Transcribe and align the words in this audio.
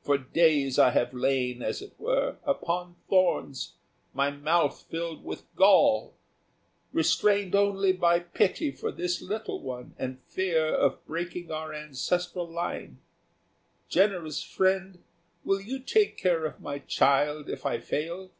For 0.00 0.16
days 0.16 0.78
I 0.78 0.92
have 0.92 1.12
lain, 1.12 1.60
as 1.60 1.82
it 1.82 1.92
were, 2.00 2.38
upon 2.46 2.96
thorns, 3.10 3.74
my 4.14 4.30
mouth 4.30 4.84
filled 4.88 5.22
with 5.22 5.44
gall, 5.56 6.14
restrained 6.90 7.54
only 7.54 7.92
by 7.92 8.20
pity 8.20 8.70
for 8.70 8.90
this 8.90 9.20
little 9.20 9.60
one 9.60 9.94
and 9.98 10.22
fear 10.22 10.68
of 10.74 11.04
breaking 11.04 11.50
our 11.50 11.74
ancestral 11.74 12.48
line. 12.50 13.02
Generous 13.90 14.42
friend, 14.42 15.04
will 15.44 15.60
you 15.60 15.80
take 15.80 16.16
care 16.16 16.46
of 16.46 16.62
my 16.62 16.78
child 16.78 17.50
if 17.50 17.66
I 17.66 17.78
fall?" 17.78 18.30